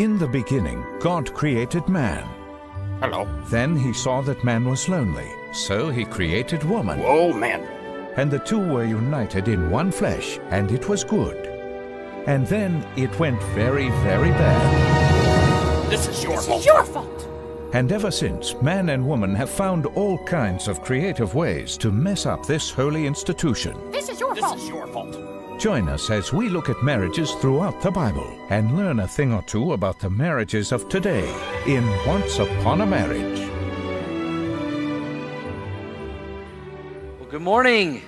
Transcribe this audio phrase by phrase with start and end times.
[0.00, 2.24] In the beginning, God created man.
[3.02, 3.28] Hello.
[3.50, 6.98] Then he saw that man was lonely, so he created woman.
[7.00, 7.60] Whoa, man.
[8.16, 11.36] And the two were united in one flesh, and it was good.
[12.26, 15.90] And then it went very, very bad.
[15.90, 16.60] This is your This fault.
[16.60, 17.28] is your fault.
[17.74, 22.24] And ever since, man and woman have found all kinds of creative ways to mess
[22.24, 23.76] up this holy institution.
[23.90, 24.56] This is your This fault.
[24.60, 25.14] is your fault.
[25.60, 29.42] Join us as we look at marriages throughout the Bible and learn a thing or
[29.42, 31.28] two about the marriages of today
[31.66, 33.40] in Once Upon a Marriage.
[37.20, 38.00] Well, good morning.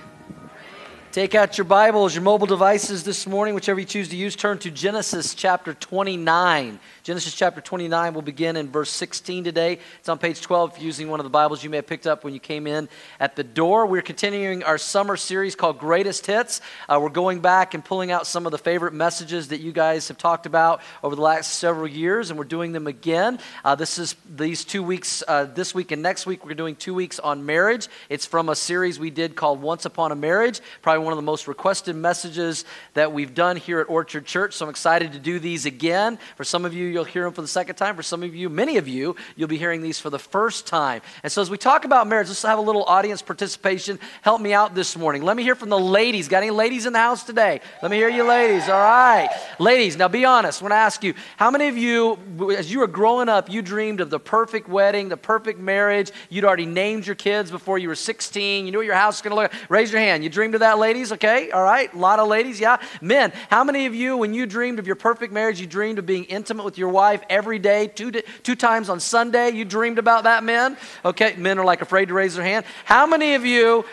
[1.11, 4.35] Take out your Bibles, your mobile devices this morning, whichever you choose to use.
[4.35, 6.79] Turn to Genesis chapter 29.
[7.03, 9.77] Genesis chapter 29 will begin in verse 16 today.
[9.99, 12.33] It's on page 12 using one of the Bibles you may have picked up when
[12.33, 12.87] you came in
[13.19, 13.85] at the door.
[13.85, 16.61] We're continuing our summer series called Greatest Hits.
[16.87, 20.07] Uh, we're going back and pulling out some of the favorite messages that you guys
[20.07, 23.37] have talked about over the last several years, and we're doing them again.
[23.65, 26.93] Uh, this is these two weeks, uh, this week and next week, we're doing two
[26.93, 27.89] weeks on marriage.
[28.07, 31.21] It's from a series we did called Once Upon a Marriage, probably one of the
[31.21, 32.63] most requested messages
[32.93, 34.53] that we've done here at Orchard Church.
[34.53, 36.17] So I'm excited to do these again.
[36.37, 37.95] For some of you, you'll hear them for the second time.
[37.95, 41.01] For some of you, many of you, you'll be hearing these for the first time.
[41.23, 43.99] And so as we talk about marriage, let's have a little audience participation.
[44.21, 45.23] Help me out this morning.
[45.23, 46.27] Let me hear from the ladies.
[46.27, 47.59] Got any ladies in the house today?
[47.81, 48.69] Let me hear you, ladies.
[48.69, 49.29] All right.
[49.59, 50.61] Ladies, now be honest.
[50.61, 52.17] I want to ask you, how many of you,
[52.57, 56.11] as you were growing up, you dreamed of the perfect wedding, the perfect marriage?
[56.29, 58.65] You'd already named your kids before you were 16.
[58.65, 59.69] You knew what your house was going to look like.
[59.69, 60.23] Raise your hand.
[60.23, 61.11] You dreamed of that, ladies?
[61.11, 61.51] Okay.
[61.51, 61.91] All right.
[61.93, 62.59] A lot of ladies.
[62.59, 62.77] Yeah.
[63.01, 66.05] Men, how many of you, when you dreamed of your perfect marriage, you dreamed of
[66.05, 69.51] being intimate with your wife every day, two, two times on Sunday?
[69.51, 70.77] You dreamed about that, men?
[71.03, 71.35] Okay.
[71.37, 72.65] Men are like afraid to raise their hand.
[72.85, 73.85] How many of you,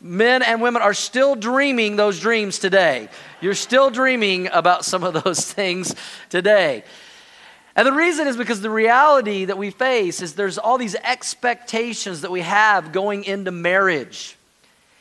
[0.00, 3.08] men and women are still dreaming those dreams today.
[3.40, 5.94] You're still dreaming about some of those things
[6.28, 6.84] today.
[7.76, 12.22] And the reason is because the reality that we face is there's all these expectations
[12.22, 14.37] that we have going into marriage.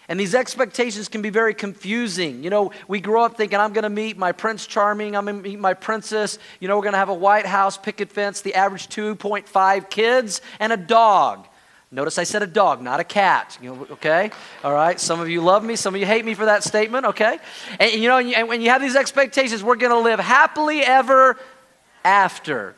[0.09, 2.43] And these expectations can be very confusing.
[2.43, 5.43] You know, we grow up thinking, I'm going to meet my Prince Charming, I'm going
[5.43, 6.39] to meet my princess.
[6.61, 10.41] You know, we're going to have a White House picket fence, the average 2.5 kids,
[10.59, 11.47] and a dog.
[11.91, 13.57] Notice I said a dog, not a cat.
[13.61, 14.31] You know, okay?
[14.63, 14.99] All right.
[14.99, 17.39] Some of you love me, some of you hate me for that statement, okay?
[17.79, 21.37] And, you know, and when you have these expectations, we're going to live happily ever
[22.03, 22.75] after.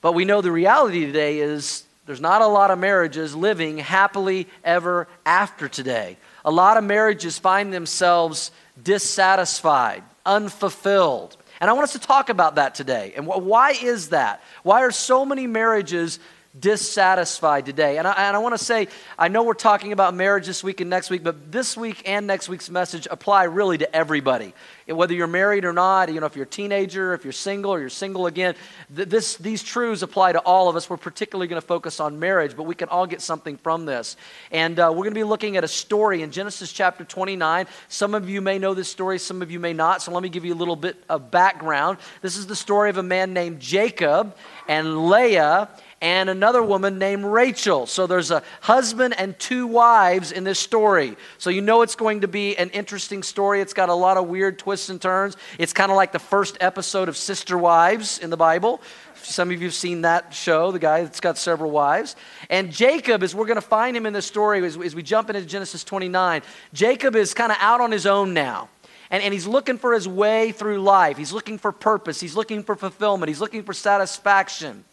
[0.00, 4.48] But we know the reality today is there's not a lot of marriages living happily
[4.64, 6.16] ever after today.
[6.42, 8.50] A lot of marriages find themselves
[8.82, 11.36] dissatisfied, unfulfilled.
[11.60, 13.12] And I want us to talk about that today.
[13.14, 14.42] And why is that?
[14.62, 16.18] Why are so many marriages
[16.60, 17.98] dissatisfied today?
[17.98, 18.88] And I, and I want to say,
[19.18, 22.26] I know we're talking about marriage this week and next week, but this week and
[22.26, 24.54] next week's message apply really to everybody.
[24.86, 27.80] Whether you're married or not, you know, if you're a teenager, if you're single or
[27.80, 28.54] you're single again,
[28.94, 30.88] th- this, these truths apply to all of us.
[30.88, 34.16] We're particularly going to focus on marriage, but we can all get something from this.
[34.50, 37.66] And uh, we're going to be looking at a story in Genesis chapter 29.
[37.88, 40.00] Some of you may know this story, some of you may not.
[40.00, 41.98] So let me give you a little bit of background.
[42.22, 44.34] This is the story of a man named Jacob
[44.68, 45.68] and Leah
[46.00, 47.86] and another woman named Rachel.
[47.86, 51.16] So there's a husband and two wives in this story.
[51.38, 53.60] So you know it's going to be an interesting story.
[53.60, 55.36] It's got a lot of weird twists and turns.
[55.58, 58.80] It's kind of like the first episode of Sister Wives in the Bible.
[59.22, 62.14] Some of you have seen that show, the guy that's got several wives.
[62.48, 65.28] And Jacob, as we're going to find him in this story, as, as we jump
[65.28, 66.42] into Genesis 29,
[66.72, 68.68] Jacob is kind of out on his own now.
[69.10, 71.16] And, and he's looking for his way through life.
[71.16, 72.20] He's looking for purpose.
[72.20, 73.28] He's looking for fulfillment.
[73.28, 74.84] He's looking for satisfaction.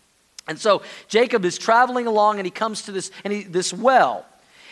[0.47, 4.25] And so Jacob is traveling along and he comes to this, and he, this well.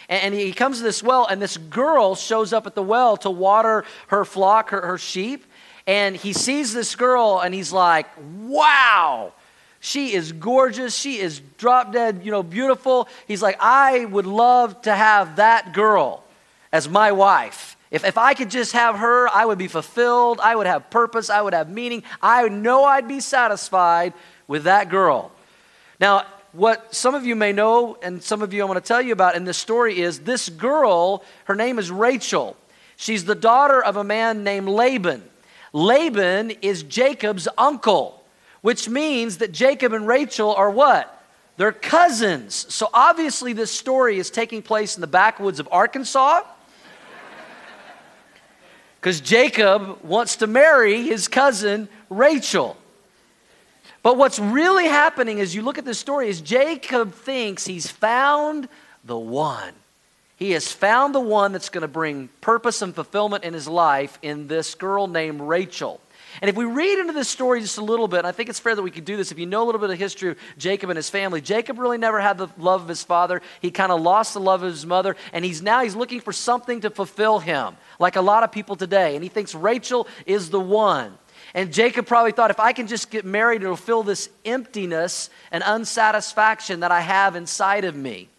[0.10, 3.32] And, he comes to this well, and this girl shows up at the well to
[3.32, 5.46] water her flock, her, her sheep.
[5.88, 8.08] And he sees this girl and he's like,
[8.44, 9.34] wow.
[9.80, 10.96] She is gorgeous.
[10.96, 13.10] She is drop dead, you know, beautiful.
[13.28, 16.24] He's like, I would love to have that girl
[16.72, 17.76] as my wife.
[17.92, 20.40] If, if I could just have her, I would be fulfilled.
[20.42, 21.30] I would have purpose.
[21.30, 22.04] I would have meaning.
[22.22, 24.14] I know I'd be satisfied
[24.48, 25.32] with that girl.
[26.00, 29.02] Now, what some of you may know, and some of you I want to tell
[29.02, 32.56] you about in this story is this girl, her name is Rachel.
[32.96, 35.24] She's the daughter of a man named Laban.
[35.74, 38.24] Laban is Jacob's uncle,
[38.62, 41.10] which means that Jacob and Rachel are what?
[41.58, 42.66] They're cousins.
[42.74, 46.42] So obviously, this story is taking place in the backwoods of Arkansas.
[49.00, 52.78] Because Jacob wants to marry his cousin Rachel.
[54.04, 58.68] But what's really happening as you look at this story is Jacob thinks he's found
[59.06, 59.74] the one.
[60.36, 64.20] He has found the one that's going to bring purpose and fulfillment in his life
[64.22, 66.02] in this girl named Rachel.
[66.42, 68.60] And if we read into this story just a little bit, and I think it's
[68.60, 70.38] fair that we could do this, if you know a little bit of history of
[70.58, 73.42] Jacob and his family, Jacob really never had the love of his father.
[73.62, 76.34] He kind of lost the love of his mother, and he's now he's looking for
[76.34, 79.16] something to fulfill him, like a lot of people today.
[79.16, 81.18] And he thinks Rachel is the one.
[81.54, 85.64] And Jacob probably thought, if I can just get married, it'll fill this emptiness and
[85.64, 88.30] unsatisfaction that I have inside of me.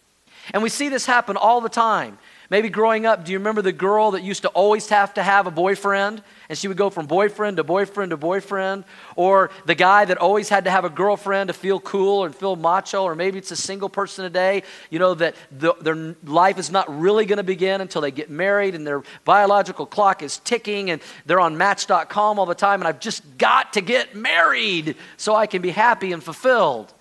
[0.53, 2.17] And we see this happen all the time.
[2.49, 5.47] Maybe growing up, do you remember the girl that used to always have to have
[5.47, 6.21] a boyfriend?
[6.47, 8.83] And she would go from boyfriend to boyfriend to boyfriend.
[9.15, 12.55] Or the guy that always had to have a girlfriend to feel cool and feel
[12.55, 13.03] macho.
[13.03, 14.61] Or maybe it's a single person today,
[14.91, 18.29] you know, that the, their life is not really going to begin until they get
[18.29, 22.79] married and their biological clock is ticking and they're on match.com all the time.
[22.79, 26.93] And I've just got to get married so I can be happy and fulfilled.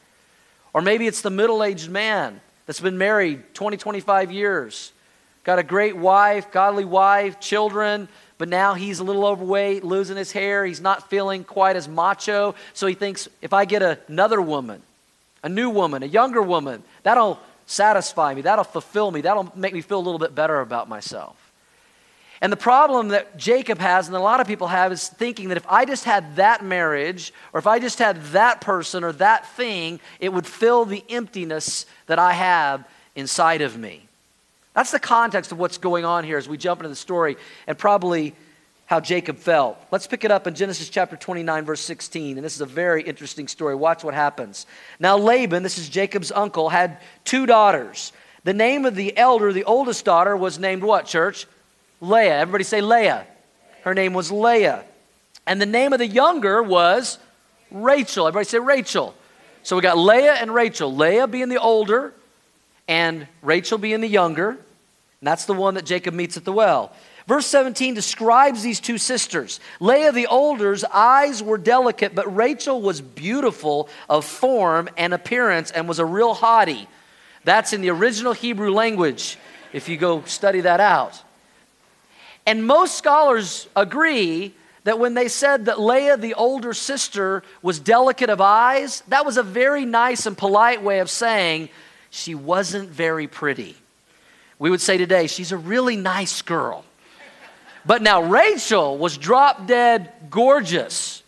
[0.72, 4.93] Or maybe it's the middle aged man that's been married 20, 25 years
[5.44, 8.08] got a great wife, godly wife, children,
[8.38, 10.64] but now he's a little overweight, losing his hair.
[10.64, 12.54] He's not feeling quite as macho.
[12.72, 14.82] So he thinks if I get another woman,
[15.42, 19.80] a new woman, a younger woman, that'll satisfy me, that'll fulfill me, that'll make me
[19.80, 21.36] feel a little bit better about myself.
[22.40, 25.56] And the problem that Jacob has, and a lot of people have, is thinking that
[25.56, 29.48] if I just had that marriage, or if I just had that person or that
[29.56, 34.03] thing, it would fill the emptiness that I have inside of me.
[34.74, 37.36] That's the context of what's going on here as we jump into the story
[37.66, 38.34] and probably
[38.86, 39.78] how Jacob felt.
[39.90, 42.36] Let's pick it up in Genesis chapter 29, verse 16.
[42.36, 43.74] And this is a very interesting story.
[43.74, 44.66] Watch what happens.
[45.00, 48.12] Now, Laban, this is Jacob's uncle, had two daughters.
[48.42, 51.46] The name of the elder, the oldest daughter, was named what, church?
[52.00, 52.38] Leah.
[52.38, 53.26] Everybody say Leah.
[53.82, 54.84] Her name was Leah.
[55.46, 57.18] And the name of the younger was
[57.70, 58.26] Rachel.
[58.26, 59.14] Everybody say Rachel.
[59.62, 60.94] So we got Leah and Rachel.
[60.94, 62.12] Leah being the older,
[62.88, 64.50] and Rachel being the younger.
[64.50, 64.58] And
[65.22, 66.92] that's the one that Jacob meets at the well.
[67.26, 69.58] Verse 17 describes these two sisters.
[69.80, 75.88] Leah, the older's eyes were delicate, but Rachel was beautiful of form and appearance and
[75.88, 76.86] was a real hottie.
[77.44, 79.38] That's in the original Hebrew language,
[79.72, 81.22] if you go study that out.
[82.46, 84.54] And most scholars agree
[84.84, 89.38] that when they said that Leah, the older sister, was delicate of eyes, that was
[89.38, 91.70] a very nice and polite way of saying
[92.14, 93.74] she wasn't very pretty.
[94.60, 96.84] We would say today, she's a really nice girl.
[97.84, 101.24] But now Rachel was drop dead gorgeous,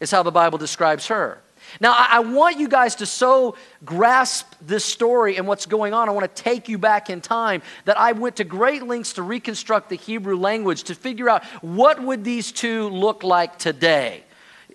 [0.00, 1.38] is how the Bible describes her.
[1.80, 6.08] Now, I, want you guys to so grasp this story and what's going on.
[6.08, 9.22] I want to take you back in time that I went to great lengths to
[9.22, 14.23] reconstruct the Hebrew language to figure out what would these two look like today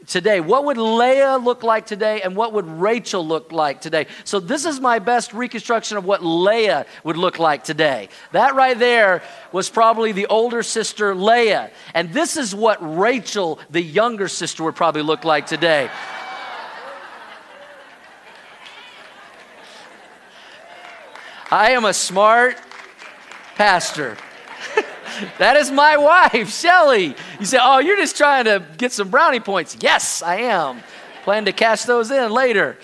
[0.10, 0.42] today?
[0.42, 4.08] What would Leah look like today and what would Rachel look like today?
[4.26, 8.10] So, this is my best reconstruction of what Leah would look like today.
[8.34, 11.72] That right there was probably the older sister Leah.
[11.94, 15.90] And this is what Rachel, the younger sister, would probably look like today.
[21.52, 22.58] I am a smart
[23.56, 24.18] pastor.
[25.38, 27.16] That is my wife, Shelly.
[27.40, 29.78] You say, oh, you're just trying to get some brownie points.
[29.80, 30.82] Yes, I am.
[31.24, 32.78] Plan to cash those in later.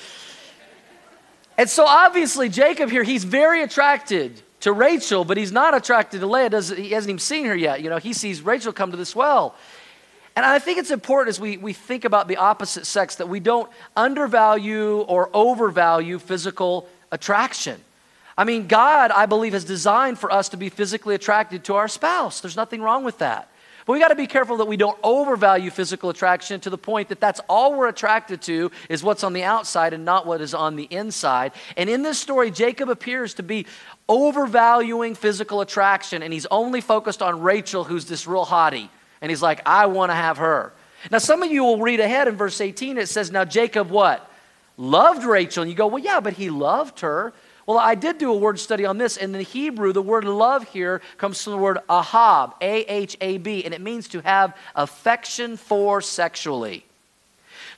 [1.57, 6.27] And so obviously, Jacob here, he's very attracted to Rachel, but he's not attracted to
[6.27, 6.49] Leah.
[6.49, 7.81] Does, he hasn't even seen her yet.
[7.81, 9.55] You know, he sees Rachel come to this well.
[10.35, 13.39] And I think it's important as we, we think about the opposite sex that we
[13.39, 17.79] don't undervalue or overvalue physical attraction.
[18.37, 21.87] I mean, God, I believe, has designed for us to be physically attracted to our
[21.87, 22.41] spouse.
[22.41, 23.49] There's nothing wrong with that.
[23.85, 27.09] But we got to be careful that we don't overvalue physical attraction to the point
[27.09, 30.55] that that's all we're attracted to is what's on the outside and not what is
[30.55, 31.51] on the inside.
[31.77, 33.67] And in this story, Jacob appears to be
[34.09, 38.89] overvaluing physical attraction and he's only focused on Rachel, who's this real hottie.
[39.21, 40.73] And he's like, I want to have her.
[41.11, 44.29] Now, some of you will read ahead in verse 18, it says, Now Jacob what?
[44.77, 45.61] Loved Rachel.
[45.61, 47.33] And you go, Well, yeah, but he loved her.
[47.65, 49.17] Well, I did do a word study on this.
[49.17, 53.17] And in the Hebrew, the word love here comes from the word ahab, A H
[53.21, 56.85] A B, and it means to have affection for sexually.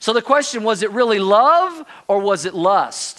[0.00, 3.17] So the question was it really love or was it lust?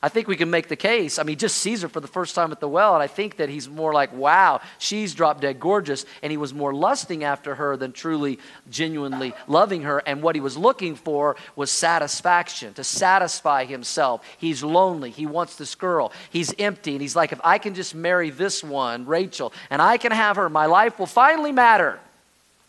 [0.00, 1.18] I think we can make the case.
[1.18, 3.38] I mean, just sees her for the first time at the well, and I think
[3.38, 6.06] that he's more like, wow, she's drop dead gorgeous.
[6.22, 8.38] And he was more lusting after her than truly,
[8.70, 9.98] genuinely loving her.
[10.06, 14.24] And what he was looking for was satisfaction, to satisfy himself.
[14.38, 15.10] He's lonely.
[15.10, 16.12] He wants this girl.
[16.30, 16.92] He's empty.
[16.92, 20.36] And he's like, if I can just marry this one, Rachel, and I can have
[20.36, 21.98] her, my life will finally matter.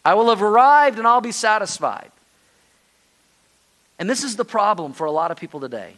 [0.03, 2.11] I will have arrived and I'll be satisfied.
[3.99, 5.93] And this is the problem for a lot of people today.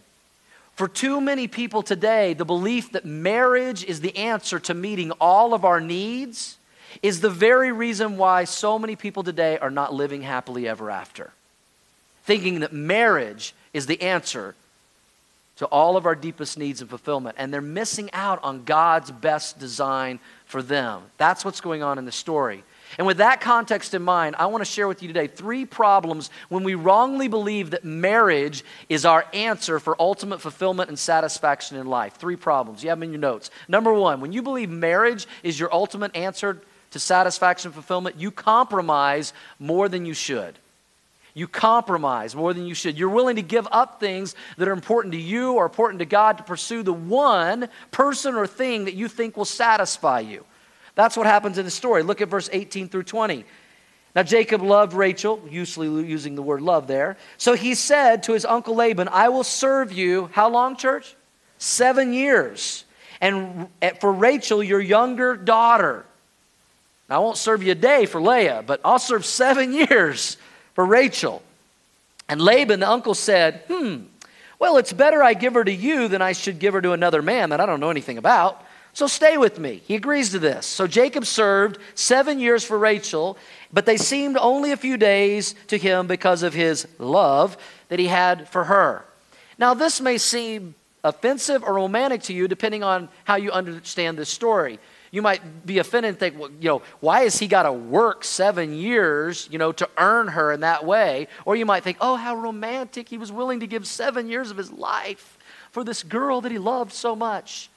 [0.76, 5.54] For too many people today, the belief that marriage is the answer to meeting all
[5.54, 6.58] of our needs
[7.02, 11.32] is the very reason why so many people today are not living happily ever after.
[12.24, 14.56] Thinking that marriage is the answer
[15.58, 17.36] to all of our deepest needs and fulfillment.
[17.38, 21.04] And they're missing out on God's best design for them.
[21.18, 22.64] That's what's going on in the story.
[22.98, 26.30] And with that context in mind, I want to share with you today three problems
[26.50, 31.88] when we wrongly believe that marriage is our answer for ultimate fulfillment and satisfaction in
[31.88, 32.16] life.
[32.16, 32.84] Three problems.
[32.84, 33.50] You have them in your notes.
[33.68, 38.32] Number one, when you believe marriage is your ultimate answer to satisfaction and fulfillment, you
[38.32, 40.58] compromise more than you should.
[41.34, 42.98] You compromise more than you should.
[42.98, 46.38] You're willing to give up things that are important to you or important to God
[46.40, 50.44] to pursue the one person or thing that you think will satisfy you.
[50.96, 52.04] That's what happens in the story.
[52.04, 53.46] Look at verse 18 through 20.
[54.14, 57.18] Now, Jacob loved Rachel, usually using the word love there.
[57.38, 61.16] So he said to his uncle Laban, I will serve you, how long, church?
[61.58, 62.84] Seven years.
[63.22, 63.68] And
[64.02, 66.06] for Rachel, your younger daughter.
[67.10, 70.36] Now, I won't serve you a day for Leah, but I'll serve seven years
[70.74, 71.42] for Rachel.
[72.28, 74.04] And Laban, the uncle, said, Hmm,
[74.60, 77.22] well, it's better I give her to you than I should give her to another
[77.22, 78.66] man that I don't know anything about.
[78.94, 79.82] So stay with me.
[79.86, 80.66] He agrees to this.
[80.66, 83.38] So Jacob served seven years for Rachel,
[83.72, 87.58] but they seemed only a few days to him because of his love
[87.88, 89.06] that he had for her.
[89.58, 94.30] Now, this may seem offensive or romantic to you, depending on how you understand this
[94.30, 94.80] story.
[95.12, 98.24] You might be offended and think, well, you know, why has he got to work
[98.24, 101.28] seven years, you know, to earn her in that way?
[101.46, 103.10] Or you might think, oh, how romantic.
[103.10, 105.38] He was willing to give seven years of his life
[105.72, 107.70] for this girl that he loved so much.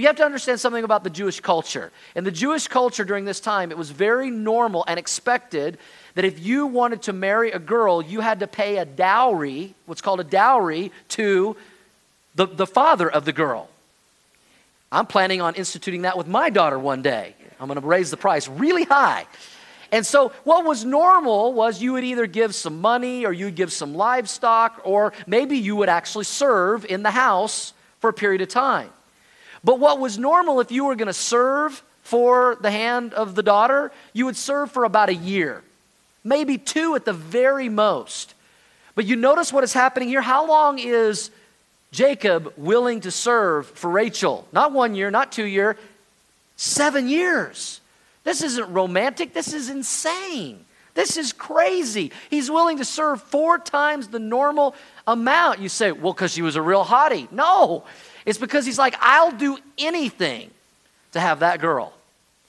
[0.00, 1.92] You have to understand something about the Jewish culture.
[2.14, 5.76] In the Jewish culture during this time, it was very normal and expected
[6.14, 10.00] that if you wanted to marry a girl, you had to pay a dowry, what's
[10.00, 11.54] called a dowry, to
[12.34, 13.68] the, the father of the girl.
[14.90, 17.34] I'm planning on instituting that with my daughter one day.
[17.60, 19.26] I'm going to raise the price really high.
[19.92, 23.70] And so, what was normal was you would either give some money or you'd give
[23.70, 28.48] some livestock, or maybe you would actually serve in the house for a period of
[28.48, 28.88] time.
[29.62, 33.42] But what was normal if you were going to serve for the hand of the
[33.42, 35.62] daughter, you would serve for about a year,
[36.24, 38.34] maybe two at the very most.
[38.94, 40.22] But you notice what is happening here?
[40.22, 41.30] How long is
[41.92, 44.46] Jacob willing to serve for Rachel?
[44.52, 45.76] Not one year, not two year,
[46.56, 47.80] seven years.
[48.24, 50.64] This isn't romantic, this is insane.
[50.94, 52.10] This is crazy.
[52.28, 54.74] He's willing to serve four times the normal
[55.06, 55.60] amount.
[55.60, 57.30] You say, well, because she was a real hottie.
[57.30, 57.84] No,
[58.26, 60.50] it's because he's like, I'll do anything
[61.12, 61.92] to have that girl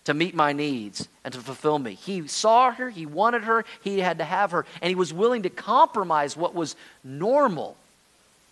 [0.05, 1.93] to meet my needs and to fulfill me.
[1.93, 5.43] He saw her, he wanted her, he had to have her, and he was willing
[5.43, 7.77] to compromise what was normal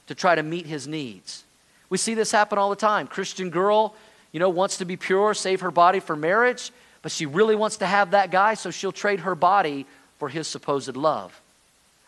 [0.08, 1.44] to try to meet his needs.
[1.90, 3.08] We see this happen all the time.
[3.08, 3.96] Christian girl,
[4.32, 6.72] you know, wants to be pure, save her body for marriage,
[7.02, 9.86] but she really wants to have that guy, so she'll trade her body
[10.20, 11.40] for his supposed love.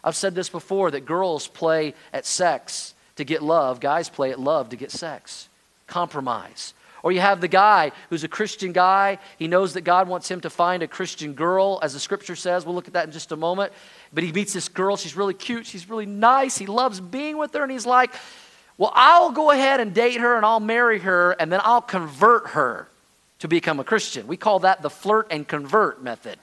[0.04, 4.40] I've said this before that girls play at sex to get love, guys play at
[4.40, 5.50] love to get sex.
[5.88, 6.74] Compromise.
[7.04, 9.18] Or you have the guy who's a Christian guy.
[9.40, 12.66] He knows that God wants him to find a Christian girl, as the scripture says.
[12.66, 13.74] We'll look at that in just a moment.
[14.14, 14.98] But he meets this girl.
[14.98, 15.66] She's really cute.
[15.66, 16.58] She's really nice.
[16.58, 17.64] He loves being with her.
[17.64, 18.14] And he's like,
[18.78, 22.50] Well, I'll go ahead and date her and I'll marry her and then I'll convert
[22.50, 22.88] her
[23.40, 24.28] to become a Christian.
[24.28, 26.38] We call that the flirt and convert method,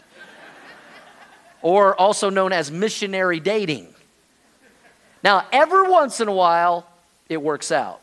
[1.62, 3.94] or also known as missionary dating.
[5.22, 6.86] Now, every once in a while,
[7.28, 8.00] it works out.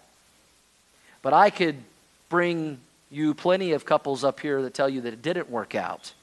[1.22, 1.78] But I could
[2.30, 2.80] bring
[3.10, 6.14] you plenty of couples up here that tell you that it didn't work out.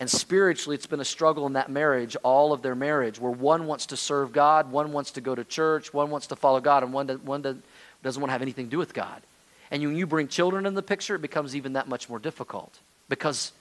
[0.00, 3.66] And spiritually, it's been a struggle in that marriage, all of their marriage, where one
[3.66, 6.82] wants to serve God, one wants to go to church, one wants to follow God,
[6.82, 9.20] and one, one doesn't want to have anything to do with God.
[9.70, 12.78] And when you bring children in the picture, it becomes even that much more difficult
[13.08, 13.52] because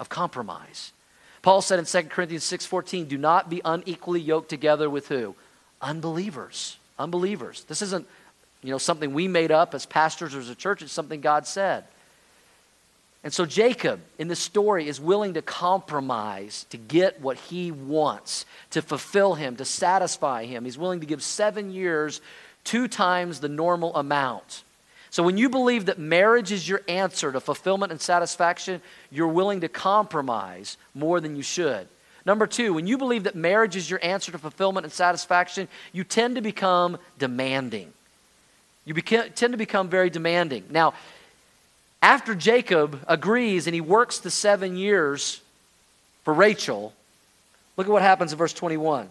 [0.00, 0.92] of compromise.
[1.42, 5.36] Paul said in 2 Corinthians 6:14, "Do not be unequally yoked together with who?
[5.84, 6.78] Unbelievers.
[6.98, 7.64] Unbelievers.
[7.64, 8.06] This isn't,
[8.62, 10.80] you know, something we made up as pastors or as a church.
[10.80, 11.84] It's something God said.
[13.22, 18.46] And so Jacob in this story is willing to compromise to get what he wants,
[18.70, 20.64] to fulfill him, to satisfy him.
[20.64, 22.20] He's willing to give seven years,
[22.64, 24.62] two times the normal amount.
[25.10, 29.60] So when you believe that marriage is your answer to fulfillment and satisfaction, you're willing
[29.60, 31.88] to compromise more than you should.
[32.26, 36.04] Number two, when you believe that marriage is your answer to fulfillment and satisfaction, you
[36.04, 37.92] tend to become demanding.
[38.84, 40.64] You beca- tend to become very demanding.
[40.70, 40.94] Now,
[42.00, 45.40] after Jacob agrees and he works the seven years
[46.22, 46.94] for Rachel,
[47.76, 49.08] look at what happens in verse 21.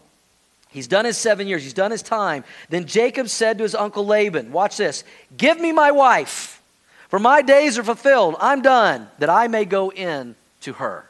[0.69, 2.43] He's done his seven years, he's done his time.
[2.69, 5.03] Then Jacob said to his uncle Laban, Watch this,
[5.37, 6.61] give me my wife,
[7.09, 8.35] for my days are fulfilled.
[8.39, 11.05] I'm done, that I may go in to her.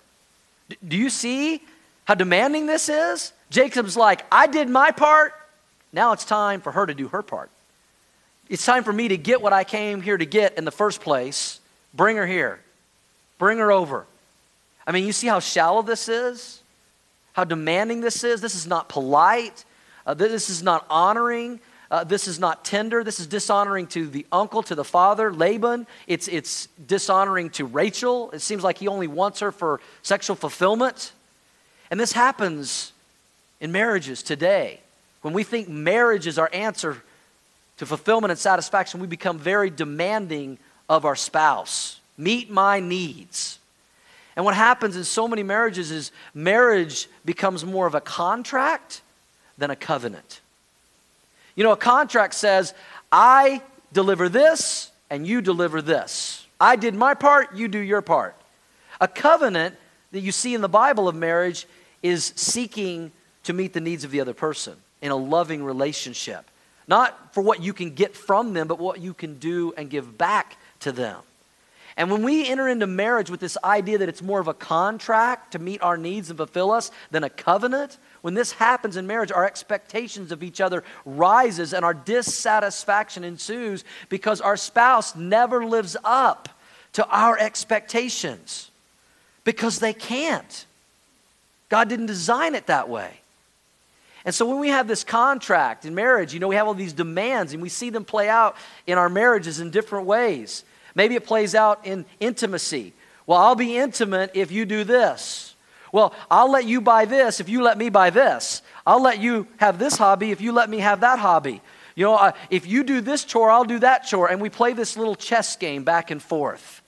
[0.67, 1.61] D- do you see
[2.05, 3.33] how demanding this is?
[3.49, 5.33] Jacob's like, I did my part.
[5.91, 7.49] Now it's time for her to do her part.
[8.49, 11.01] It's time for me to get what I came here to get in the first
[11.01, 11.59] place.
[11.93, 12.59] Bring her here.
[13.37, 14.05] Bring her over.
[14.85, 16.61] I mean, you see how shallow this is?
[17.33, 18.41] How demanding this is?
[18.41, 19.63] This is not polite.
[20.05, 21.59] Uh, this is not honoring.
[21.89, 23.03] Uh, this is not tender.
[23.03, 25.87] This is dishonoring to the uncle, to the father, Laban.
[26.07, 28.31] It's, it's dishonoring to Rachel.
[28.31, 31.13] It seems like he only wants her for sexual fulfillment.
[31.91, 32.91] And this happens
[33.59, 34.79] in marriages today.
[35.21, 37.01] When we think marriage is our answer
[37.77, 40.57] to fulfillment and satisfaction, we become very demanding
[40.89, 41.99] of our spouse.
[42.17, 43.59] Meet my needs.
[44.35, 49.01] And what happens in so many marriages is marriage becomes more of a contract
[49.57, 50.41] than a covenant.
[51.55, 52.73] You know, a contract says,
[53.11, 53.61] I
[53.91, 56.47] deliver this and you deliver this.
[56.59, 58.35] I did my part, you do your part.
[58.99, 59.75] A covenant
[60.13, 61.67] that you see in the Bible of marriage
[62.01, 63.11] is seeking
[63.43, 66.49] to meet the needs of the other person in a loving relationship.
[66.87, 70.17] Not for what you can get from them, but what you can do and give
[70.17, 71.19] back to them.
[71.97, 75.51] And when we enter into marriage with this idea that it's more of a contract
[75.53, 79.31] to meet our needs and fulfill us than a covenant, when this happens in marriage,
[79.31, 85.97] our expectations of each other rises and our dissatisfaction ensues because our spouse never lives
[86.03, 86.49] up
[86.93, 88.69] to our expectations
[89.43, 90.65] because they can't.
[91.69, 93.19] God didn't design it that way.
[94.25, 96.93] And so when we have this contract in marriage, you know, we have all these
[96.93, 98.55] demands and we see them play out
[98.87, 100.63] in our marriages in different ways.
[100.95, 102.93] Maybe it plays out in intimacy.
[103.25, 105.55] Well, I'll be intimate if you do this.
[105.91, 108.61] Well, I'll let you buy this if you let me buy this.
[108.85, 111.61] I'll let you have this hobby if you let me have that hobby.
[111.95, 114.29] You know, uh, if you do this chore, I'll do that chore.
[114.29, 116.81] And we play this little chess game back and forth.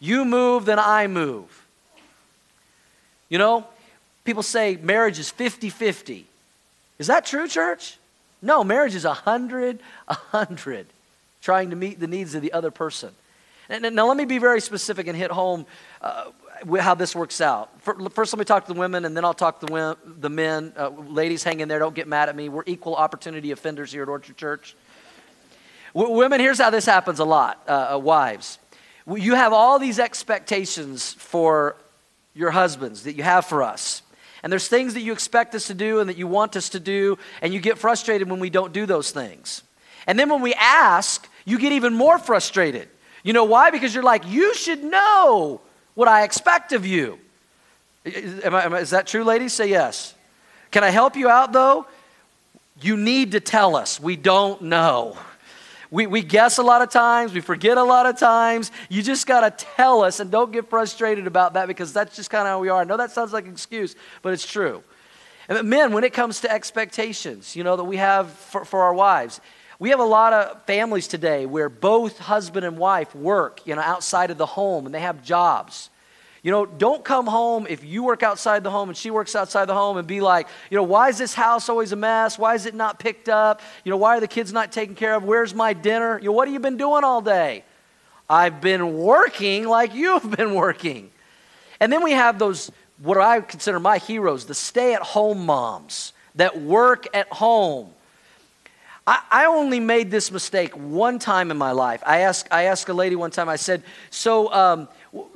[0.00, 1.65] You move, then I move.
[3.28, 3.66] You know,
[4.24, 6.26] people say marriage is 50 50.
[6.98, 7.98] Is that true, church?
[8.42, 10.86] No, marriage is 100 100,
[11.42, 13.12] trying to meet the needs of the other person.
[13.68, 15.66] Now, let me be very specific and hit home
[16.00, 16.30] uh,
[16.78, 17.70] how this works out.
[17.82, 20.72] First, let me talk to the women, and then I'll talk to the, the men.
[20.76, 21.80] Uh, ladies, hang in there.
[21.80, 22.48] Don't get mad at me.
[22.48, 24.76] We're equal opportunity offenders here at Orchard Church.
[25.94, 28.58] W- women, here's how this happens a lot, uh, uh wives.
[29.08, 31.76] You have all these expectations for
[32.36, 34.02] your husbands that you have for us.
[34.42, 36.80] And there's things that you expect us to do and that you want us to
[36.80, 39.62] do, and you get frustrated when we don't do those things.
[40.06, 42.88] And then when we ask, you get even more frustrated
[43.26, 43.72] you know why?
[43.72, 45.60] Because you're like, you should know
[45.96, 47.18] what I expect of you.
[48.04, 49.52] Am I, am I, is that true, ladies?
[49.52, 50.14] Say yes.
[50.70, 51.88] Can I help you out, though?
[52.80, 53.98] You need to tell us.
[53.98, 55.18] We don't know.
[55.90, 58.72] We, we guess a lot of times, we forget a lot of times.
[58.88, 62.30] You just got to tell us and don't get frustrated about that because that's just
[62.30, 62.80] kind of how we are.
[62.80, 64.82] I know that sounds like an excuse, but it's true.
[65.48, 68.94] And men, when it comes to expectations, you know, that we have for, for our
[68.94, 69.40] wives,
[69.78, 73.82] we have a lot of families today where both husband and wife work, you know,
[73.82, 75.90] outside of the home and they have jobs.
[76.46, 79.64] You know, don't come home if you work outside the home and she works outside
[79.64, 82.38] the home and be like, you know, why is this house always a mess?
[82.38, 83.60] Why is it not picked up?
[83.82, 85.24] You know, why are the kids not taken care of?
[85.24, 86.20] Where's my dinner?
[86.20, 87.64] You know, what have you been doing all day?
[88.30, 91.10] I've been working like you've been working.
[91.80, 92.70] And then we have those,
[93.02, 97.90] what I consider my heroes, the stay at home moms that work at home
[99.06, 102.02] I, I only made this mistake one time in my life.
[102.04, 104.88] I asked, I asked a lady one time, I said, So, um,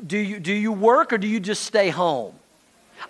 [0.04, 2.35] do, you, do you work or do you just stay home?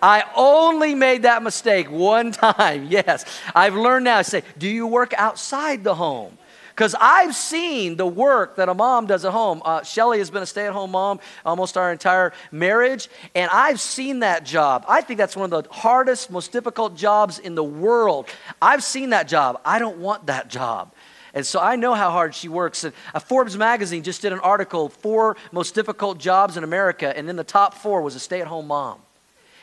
[0.01, 2.85] I only made that mistake one time.
[2.85, 3.25] Yes.
[3.55, 4.17] I've learned now.
[4.17, 6.37] I say, Do you work outside the home?
[6.81, 9.61] Because I've seen the work that a mom does at home.
[9.63, 13.79] Uh, Shelly has been a stay at home mom almost our entire marriage, and I've
[13.79, 14.83] seen that job.
[14.89, 18.29] I think that's one of the hardest, most difficult jobs in the world.
[18.59, 19.61] I've seen that job.
[19.63, 20.91] I don't want that job.
[21.35, 22.83] And so I know how hard she works.
[22.83, 27.29] And uh, Forbes magazine just did an article, four most difficult jobs in America, and
[27.29, 28.97] in the top four was a stay at home mom.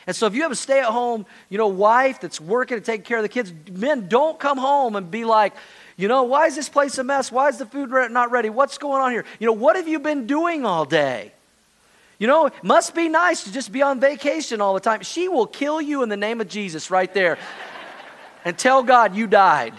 [0.07, 2.83] And so if you have a stay at home, you know, wife that's working to
[2.83, 5.53] take care of the kids, men don't come home and be like,
[5.99, 7.29] you know, why is this place a mess?
[7.29, 8.49] Why is the food not ready?
[8.49, 9.25] What's going on here?
[9.37, 11.33] You know, what have you been doing all day?
[12.19, 15.01] You know, it must be nice to just be on vacation all the time.
[15.01, 17.37] She will kill you in the name of Jesus right there
[18.45, 19.73] and tell God you died.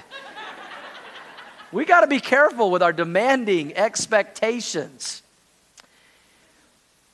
[1.72, 5.22] We got to be careful with our demanding expectations.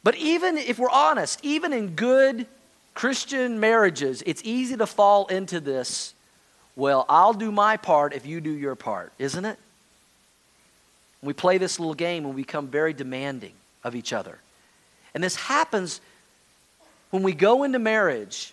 [0.03, 2.49] But even if we're honest, even in good
[2.95, 6.13] Christian marriages, it's easy to fall into this
[6.77, 9.59] well, I'll do my part if you do your part, isn't it?
[11.23, 14.39] We play this little game and we become very demanding of each other.
[15.15, 16.01] And this happens
[17.11, 18.53] when we go into marriage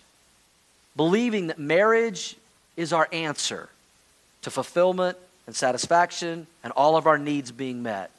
[0.96, 2.36] believing that marriage
[2.76, 3.68] is our answer
[4.42, 8.10] to fulfillment and satisfaction and all of our needs being met.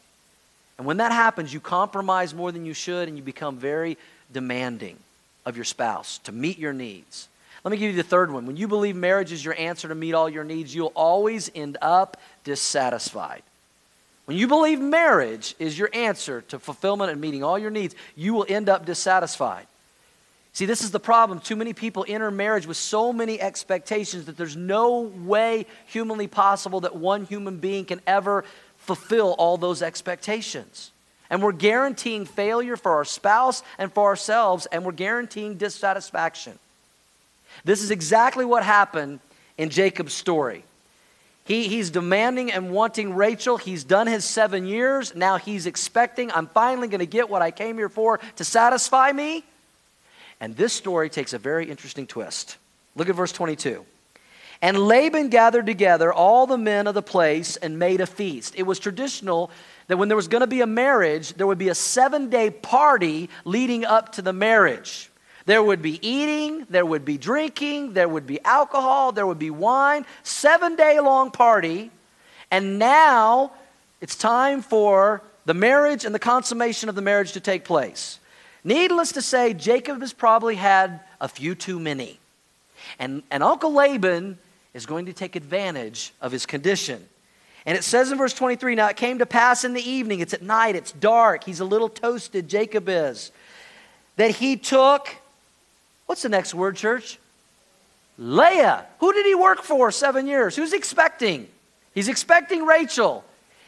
[0.78, 3.98] And when that happens, you compromise more than you should and you become very
[4.32, 4.98] demanding
[5.46, 7.28] of your spouse to meet your needs.
[7.66, 8.46] Let me give you the third one.
[8.46, 11.78] When you believe marriage is your answer to meet all your needs, you'll always end
[11.82, 13.42] up dissatisfied.
[14.26, 18.36] When you believe marriage is your answer to fulfillment and meeting all your needs, you
[18.36, 19.66] will end up dissatisfied.
[20.54, 21.40] See, this is the problem.
[21.40, 26.82] Too many people enter marriage with so many expectations that there's no way humanly possible
[26.82, 28.46] that one human being can ever
[28.78, 30.92] fulfill all those expectations.
[31.32, 36.60] And we're guaranteeing failure for our spouse and for ourselves, and we're guaranteeing dissatisfaction.
[37.64, 39.20] This is exactly what happened
[39.58, 40.64] in Jacob's story.
[41.46, 43.58] He, he's demanding and wanting Rachel.
[43.58, 45.16] He's done his seven years.
[45.16, 49.12] Now he's expecting, I'm finally going to get what I came here for to satisfy
[49.12, 49.44] me.
[50.40, 52.58] And this story takes a very interesting twist.
[52.96, 53.86] Look at verse 22.
[54.62, 58.56] And Laban gathered together all the men of the place and made a feast.
[58.58, 59.52] It was traditional
[59.88, 62.50] that when there was going to be a marriage, there would be a seven day
[62.50, 65.12] party leading up to the marriage.
[65.46, 69.52] There would be eating, there would be drinking, there would be alcohol, there would be
[69.52, 71.92] wine, seven day long party.
[72.50, 73.52] And now
[74.02, 78.20] it's time for the marriage and the consummation of the marriage to take place.
[78.64, 82.20] Needless to say, Jacob has probably had a few too many.
[82.98, 84.40] And, and Uncle Laban
[84.74, 87.08] is going to take advantage of his condition.
[87.68, 90.34] And it says in verse 23 Now it came to pass in the evening, it's
[90.34, 93.32] at night, it's dark, he's a little toasted, Jacob is,
[94.16, 95.16] that he took
[96.06, 97.20] What's the next word, church?
[98.18, 98.86] Leah.
[99.00, 100.56] Who did he work for seven years?
[100.56, 101.48] Who's expecting?
[101.94, 103.24] He's expecting Rachel.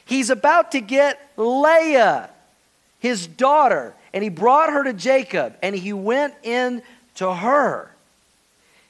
[0.06, 2.30] He's about to get Leah,
[3.00, 6.82] his daughter, and he brought her to Jacob, and he went in
[7.16, 7.92] to her.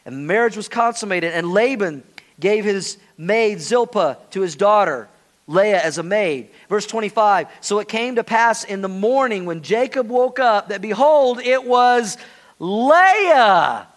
[0.05, 2.03] And the marriage was consummated, and Laban
[2.39, 5.09] gave his maid Zilpah to his daughter.
[5.47, 6.49] Leah as a maid.
[6.69, 10.81] Verse 25 So it came to pass in the morning when Jacob woke up that
[10.81, 12.17] behold, it was
[12.59, 13.87] Leah.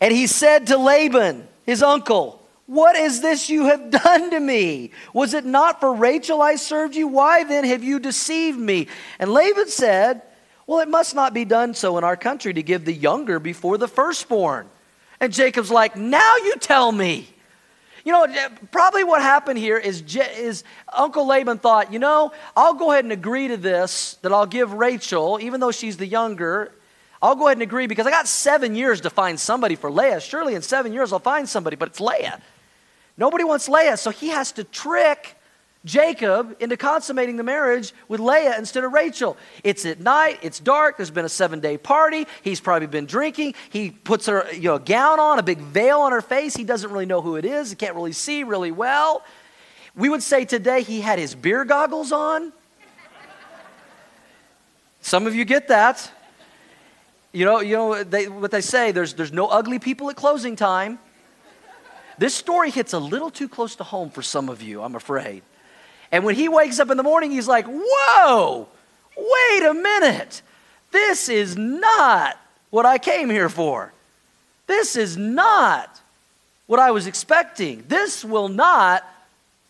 [0.00, 4.90] And he said to Laban, his uncle, What is this you have done to me?
[5.12, 7.08] Was it not for Rachel I served you?
[7.08, 8.88] Why then have you deceived me?
[9.18, 10.22] And Laban said,
[10.66, 13.78] Well, it must not be done so in our country to give the younger before
[13.78, 14.68] the firstborn.
[15.20, 17.28] And Jacob's like, Now you tell me.
[18.04, 18.26] You know,
[18.70, 20.62] probably what happened here is, is
[20.92, 24.74] Uncle Laban thought, you know, I'll go ahead and agree to this, that I'll give
[24.74, 26.70] Rachel, even though she's the younger,
[27.22, 30.20] I'll go ahead and agree because I got seven years to find somebody for Leah.
[30.20, 32.42] Surely in seven years I'll find somebody, but it's Leah.
[33.16, 35.33] Nobody wants Leah, so he has to trick
[35.84, 39.36] Jacob into consummating the marriage with Leah instead of Rachel.
[39.62, 43.54] It's at night, it's dark, there's been a seven day party, he's probably been drinking.
[43.68, 46.56] He puts her, you know, a gown on, a big veil on her face.
[46.56, 49.22] He doesn't really know who it is, he can't really see really well.
[49.94, 52.52] We would say today he had his beer goggles on.
[55.02, 56.10] Some of you get that.
[57.30, 60.56] You know, you know they, what they say there's, there's no ugly people at closing
[60.56, 60.98] time.
[62.16, 65.42] This story hits a little too close to home for some of you, I'm afraid.
[66.14, 68.68] And when he wakes up in the morning, he's like, Whoa,
[69.16, 70.42] wait a minute.
[70.92, 72.38] This is not
[72.70, 73.92] what I came here for.
[74.68, 76.00] This is not
[76.68, 77.82] what I was expecting.
[77.88, 79.04] This will not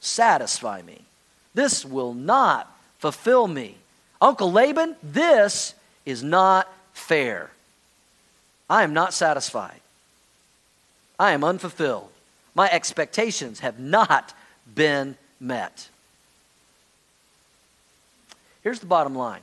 [0.00, 1.00] satisfy me.
[1.54, 3.76] This will not fulfill me.
[4.20, 5.72] Uncle Laban, this
[6.04, 7.52] is not fair.
[8.68, 9.80] I am not satisfied.
[11.18, 12.10] I am unfulfilled.
[12.54, 14.34] My expectations have not
[14.74, 15.88] been met.
[18.64, 19.42] Here's the bottom line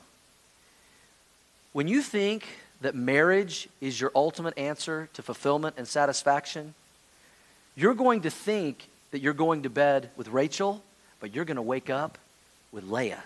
[1.71, 2.45] when you think
[2.81, 6.73] that marriage is your ultimate answer to fulfillment and satisfaction,
[7.75, 10.81] you're going to think that you're going to bed with Rachel,
[11.19, 12.17] but you're going to wake up
[12.71, 13.23] with Leah.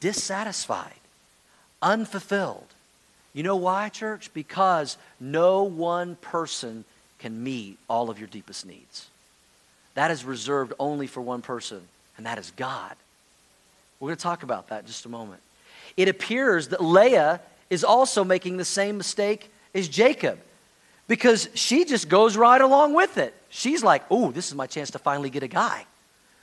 [0.00, 0.92] Dissatisfied,
[1.82, 2.66] unfulfilled.
[3.32, 4.32] You know why, church?
[4.32, 6.84] Because no one person
[7.18, 9.08] can meet all of your deepest needs.
[9.94, 11.80] That is reserved only for one person,
[12.16, 12.94] and that is God.
[14.04, 15.40] We're going to talk about that in just a moment.
[15.96, 17.40] It appears that Leah
[17.70, 20.38] is also making the same mistake as Jacob
[21.08, 23.32] because she just goes right along with it.
[23.48, 25.86] She's like, oh, this is my chance to finally get a guy.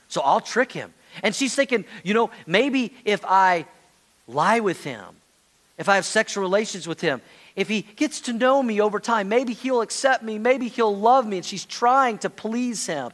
[0.08, 0.92] So I'll trick him.
[1.22, 3.66] And she's thinking, you know, maybe if I
[4.26, 5.04] lie with him,
[5.78, 7.22] if I have sexual relations with him,
[7.54, 11.28] if he gets to know me over time, maybe he'll accept me, maybe he'll love
[11.28, 11.36] me.
[11.36, 13.12] And she's trying to please him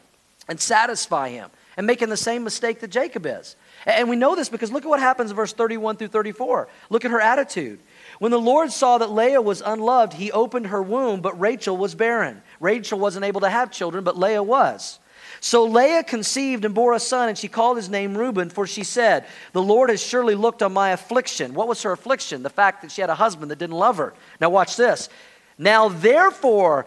[0.49, 1.51] and satisfy him.
[1.79, 3.55] and making the same mistake that Jacob is.
[3.87, 6.69] And we know this because look at what happens in verse 31 through 34.
[6.91, 7.79] Look at her attitude.
[8.19, 11.95] When the Lord saw that Leah was unloved, he opened her womb, but Rachel was
[11.95, 12.43] barren.
[12.61, 14.99] Rachel wasn't able to have children, but Leah was.
[15.41, 18.83] So Leah conceived and bore a son, and she called his name Reuben, for she
[18.83, 21.55] said, The Lord has surely looked on my affliction.
[21.55, 22.43] What was her affliction?
[22.43, 24.15] The fact that she had a husband that didn't love her.
[24.41, 25.09] Now, watch this.
[25.57, 26.87] Now, therefore,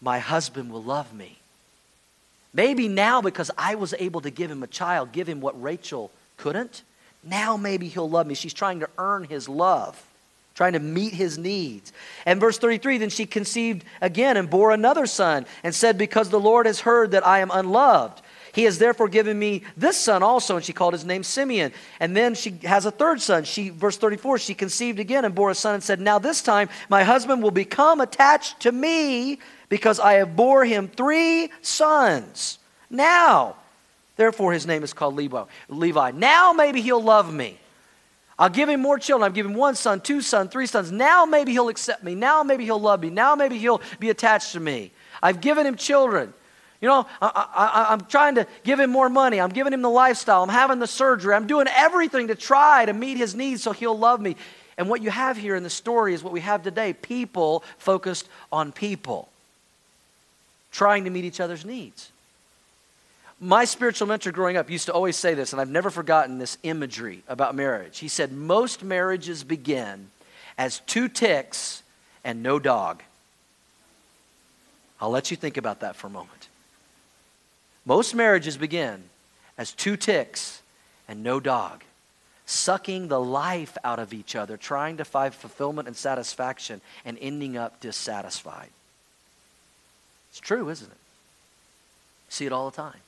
[0.00, 1.38] my husband will love me.
[2.52, 6.10] Maybe now, because I was able to give him a child, give him what Rachel
[6.36, 6.82] couldn't,
[7.22, 8.34] now maybe he'll love me.
[8.34, 10.02] She's trying to earn his love
[10.56, 11.92] trying to meet his needs.
[12.24, 16.40] And verse 33 then she conceived again and bore another son and said, Because the
[16.40, 18.22] Lord has heard that I am unloved.
[18.54, 21.72] He has therefore given me this son also, and she called his name Simeon.
[22.00, 23.44] And then she has a third son.
[23.44, 26.70] She, verse 34, she conceived again and bore a son and said, Now this time
[26.88, 32.58] my husband will become attached to me because I have bore him three sons.
[32.88, 33.56] Now,
[34.16, 36.10] therefore his name is called Levi.
[36.12, 37.58] Now maybe he'll love me.
[38.38, 39.26] I'll give him more children.
[39.26, 40.92] I've given him one son, two sons, three sons.
[40.92, 42.14] Now maybe he'll accept me.
[42.14, 43.08] Now maybe he'll love me.
[43.08, 44.92] Now maybe he'll be attached to me.
[45.22, 46.34] I've given him children.
[46.80, 49.40] You know, I, am trying to give him more money.
[49.40, 50.42] I'm giving him the lifestyle.
[50.42, 51.34] I'm having the surgery.
[51.34, 54.36] I'm doing everything to try to meet his needs so he'll love me.
[54.76, 58.28] And what you have here in the story is what we have today people focused
[58.52, 59.30] on people,
[60.70, 62.12] trying to meet each other's needs.
[63.38, 66.56] My spiritual mentor growing up used to always say this, and I've never forgotten this
[66.62, 67.98] imagery about marriage.
[67.98, 70.10] He said, Most marriages begin
[70.56, 71.82] as two ticks
[72.24, 73.02] and no dog.
[75.00, 76.48] I'll let you think about that for a moment.
[77.84, 79.04] Most marriages begin
[79.58, 80.62] as two ticks
[81.06, 81.84] and no dog,
[82.46, 87.58] sucking the life out of each other, trying to find fulfillment and satisfaction, and ending
[87.58, 88.70] up dissatisfied.
[90.30, 90.98] It's true, isn't it?
[92.30, 93.00] See it all the time.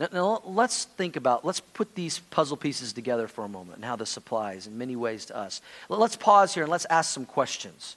[0.00, 3.84] Now, now, let's think about, let's put these puzzle pieces together for a moment and
[3.84, 5.60] how this applies in many ways to us.
[5.90, 7.96] Let's pause here and let's ask some questions.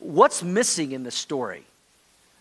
[0.00, 1.62] What's missing in this story?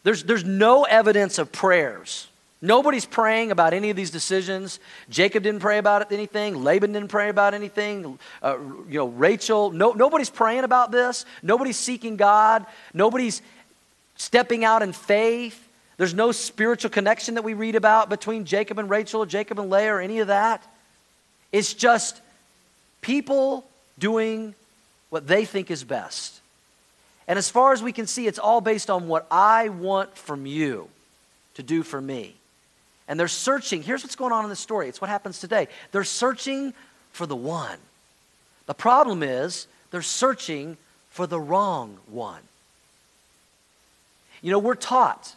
[0.03, 2.27] There's, there's no evidence of prayers.
[2.61, 4.79] Nobody's praying about any of these decisions.
[5.07, 6.63] Jacob didn't pray about anything.
[6.63, 8.17] Laban didn't pray about anything.
[8.41, 8.57] Uh,
[8.89, 9.69] you know, Rachel.
[9.69, 11.25] No, nobody's praying about this.
[11.43, 12.65] Nobody's seeking God.
[12.93, 13.43] Nobody's
[14.15, 15.64] stepping out in faith.
[15.97, 19.69] There's no spiritual connection that we read about between Jacob and Rachel, or Jacob and
[19.69, 20.65] Leah, or any of that.
[21.51, 22.21] It's just
[23.01, 23.65] people
[23.97, 24.55] doing
[25.09, 26.41] what they think is best.
[27.27, 30.45] And as far as we can see, it's all based on what I want from
[30.45, 30.89] you
[31.55, 32.35] to do for me.
[33.07, 33.81] And they're searching.
[33.81, 35.67] Here's what's going on in the story it's what happens today.
[35.91, 36.73] They're searching
[37.13, 37.77] for the one.
[38.65, 40.77] The problem is, they're searching
[41.09, 42.41] for the wrong one.
[44.41, 45.33] You know, we're taught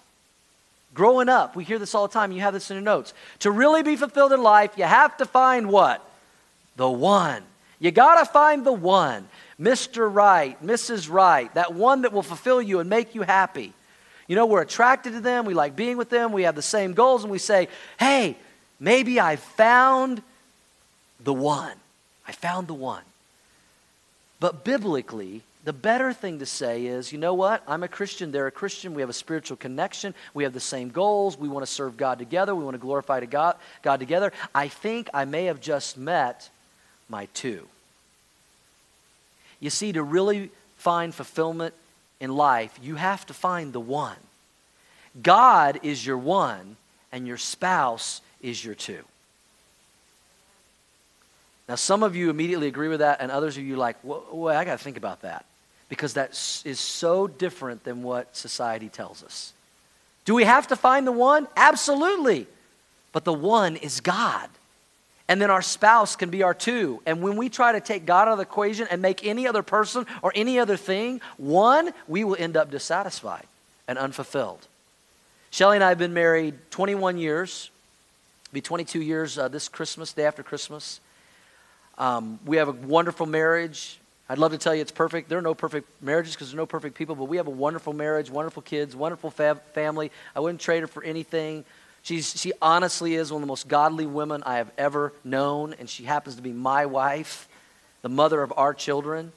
[0.95, 2.33] Growing up, we hear this all the time.
[2.33, 3.15] You have this in your notes.
[3.41, 6.05] To really be fulfilled in life, you have to find what?
[6.77, 7.43] The one.
[7.79, 9.29] You got to find the one.
[9.61, 10.13] Mr.
[10.13, 11.11] Right, Mrs.
[11.11, 13.73] Right, that one that will fulfill you and make you happy.
[14.27, 16.93] You know, we're attracted to them, we like being with them, we have the same
[16.93, 18.37] goals, and we say, hey,
[18.79, 20.23] maybe I found
[21.21, 21.77] the one.
[22.27, 23.03] I found the one.
[24.39, 27.63] But biblically, the better thing to say is, you know what?
[27.67, 30.91] I'm a Christian, they're a Christian, we have a spiritual connection, we have the same
[30.91, 34.33] goals, we want to serve God together, we want to glorify to God, God together.
[34.55, 36.49] I think I may have just met
[37.09, 37.67] my two.
[39.61, 41.75] You see, to really find fulfillment
[42.21, 44.17] in life, you have to find the one.
[45.21, 46.77] God is your one,
[47.11, 49.03] and your spouse is your two.
[51.69, 54.65] Now, some of you immediately agree with that, and others of you like, well, I
[54.65, 55.45] got to think about that.
[55.89, 56.31] Because that
[56.65, 59.53] is so different than what society tells us.
[60.25, 61.49] Do we have to find the one?
[61.57, 62.47] Absolutely.
[63.13, 64.49] But the one is God.
[65.29, 67.03] And then our spouse can be our two.
[67.07, 69.63] And when we try to take God out of the equation and make any other
[69.63, 73.47] person or any other thing one, we will end up dissatisfied
[73.87, 74.67] and unfulfilled.
[75.51, 77.71] Shelly and I have been married 21 years,
[78.53, 81.01] be 22 years uh, this Christmas, day after Christmas.
[81.99, 83.99] Um, we have a wonderful marriage.
[84.29, 85.29] I'd love to tell you it's perfect.
[85.29, 87.93] There are no perfect marriages because there's no perfect people, but we have a wonderful
[87.93, 90.13] marriage, wonderful kids, wonderful family.
[90.37, 91.65] I wouldn't trade her for anything.
[92.03, 95.91] She's, she honestly is one of the most godly women I have ever known, and
[95.91, 97.49] she happens to be my wife,
[98.03, 99.33] the mother of our children.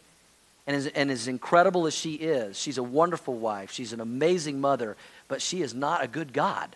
[0.67, 3.71] And as, and as incredible as she is, she's a wonderful wife.
[3.71, 4.95] She's an amazing mother,
[5.28, 6.76] but she is not a good God.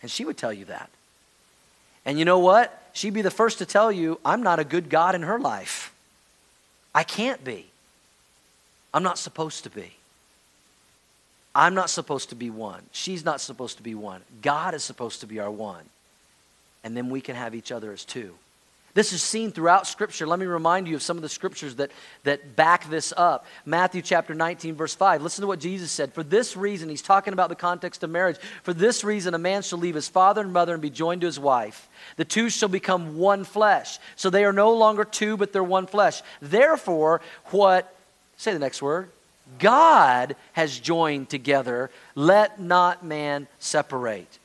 [0.00, 0.88] And she would tell you that.
[2.06, 2.87] And you know what?
[2.98, 5.94] She'd be the first to tell you, I'm not a good God in her life.
[6.92, 7.66] I can't be.
[8.92, 9.92] I'm not supposed to be.
[11.54, 12.82] I'm not supposed to be one.
[12.90, 14.22] She's not supposed to be one.
[14.42, 15.84] God is supposed to be our one.
[16.82, 18.34] and then we can have each other as two.
[18.98, 20.26] This is seen throughout Scripture.
[20.26, 21.92] Let me remind you of some of the scriptures that,
[22.24, 23.46] that back this up.
[23.64, 25.22] Matthew chapter 19, verse 5.
[25.22, 26.12] Listen to what Jesus said.
[26.12, 28.38] For this reason, he's talking about the context of marriage.
[28.64, 31.28] For this reason, a man shall leave his father and mother and be joined to
[31.28, 31.88] his wife.
[32.16, 34.00] The two shall become one flesh.
[34.16, 36.20] So they are no longer two, but they're one flesh.
[36.42, 37.20] Therefore,
[37.52, 37.94] what,
[38.36, 39.10] say the next word,
[39.60, 44.40] God has joined together, let not man separate.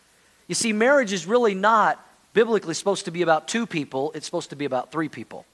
[0.47, 1.99] You see, marriage is really not
[2.33, 5.45] biblically supposed to be about two people, it's supposed to be about three people.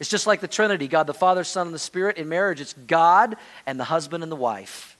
[0.00, 2.18] It's just like the Trinity God the Father, Son, and the Spirit.
[2.18, 4.97] In marriage, it's God and the husband and the wife.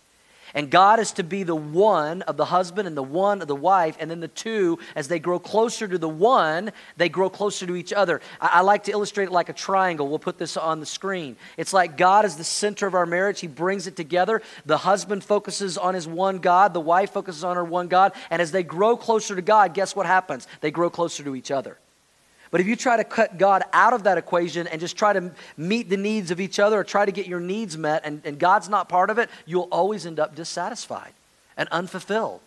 [0.55, 3.57] And God is to be the one of the husband and the one of the
[3.57, 3.97] wife.
[4.01, 7.77] And then the two, as they grow closer to the one, they grow closer to
[7.77, 8.21] each other.
[8.41, 10.09] I, I, like to illustrate it like a triangle.
[10.09, 11.37] We'll put this on the screen.
[11.57, 14.43] It's like God is the center of our marriage, He brings it together.
[14.67, 18.13] The husband focuses on his one God, the wife focuses on her one God.
[18.31, 20.47] And as they grow closer to God, guess what happens?
[20.61, 21.79] They grow closer to each other.
[22.51, 25.33] But if you try to cut God out of that equation and just try to
[25.57, 28.39] meet the needs of each other or try to get your needs met and, and
[28.39, 31.13] God's not part of it, you'll always end up dissatisfied
[31.57, 32.41] and unfulfilled.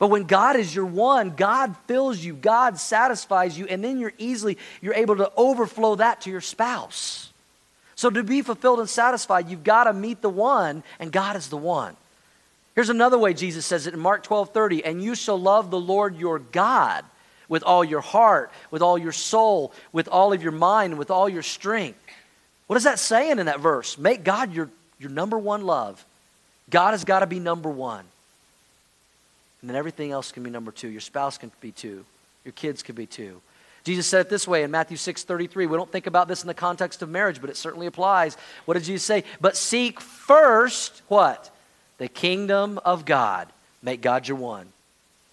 [0.00, 4.14] But when God is your one, God fills you, God satisfies you, and then you're
[4.16, 7.30] easily, you're able to overflow that to your spouse.
[7.96, 11.48] So to be fulfilled and satisfied, you've got to meet the one, and God is
[11.48, 11.96] the one.
[12.74, 15.78] Here's another way Jesus says it in Mark 12 30, and you shall love the
[15.78, 17.04] Lord your God
[17.50, 21.28] with all your heart, with all your soul, with all of your mind, with all
[21.28, 21.98] your strength.
[22.68, 23.98] What is that saying in that verse?
[23.98, 26.02] Make God your, your number one love.
[26.70, 28.04] God has got to be number one.
[29.60, 30.88] And then everything else can be number two.
[30.88, 32.06] Your spouse can be two.
[32.44, 33.42] Your kids can be two.
[33.82, 35.66] Jesus said it this way in Matthew 6 33.
[35.66, 38.36] We don't think about this in the context of marriage, but it certainly applies.
[38.64, 39.24] What did Jesus say?
[39.40, 41.50] But seek first what?
[41.98, 43.48] The kingdom of God.
[43.82, 44.68] Make God your one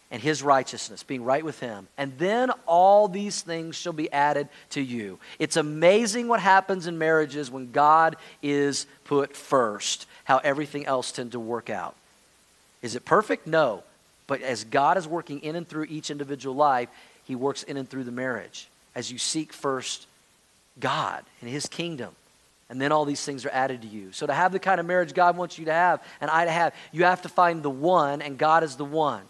[0.09, 1.87] and his righteousness, being right with him.
[1.97, 5.19] And then all these things shall be added to you.
[5.37, 11.33] It's amazing what happens in marriages when God is put first, how everything else tends
[11.33, 11.95] to work out.
[12.81, 13.47] Is it perfect?
[13.47, 13.83] No.
[14.27, 16.89] But as God is working in and through each individual life,
[17.25, 20.07] he works in and through the marriage as you seek first
[20.79, 22.15] God and his kingdom.
[22.69, 24.11] And then all these things are added to you.
[24.11, 26.51] So, to have the kind of marriage God wants you to have and I to
[26.51, 29.21] have, you have to find the one, and God is the one.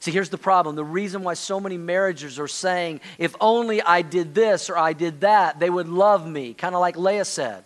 [0.00, 0.76] See, here's the problem.
[0.76, 4.92] The reason why so many marriages are saying, if only I did this or I
[4.92, 7.64] did that, they would love me, kind of like Leah said.